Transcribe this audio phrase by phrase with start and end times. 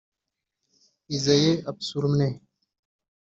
[1.15, 2.29] Isaiah Osbourne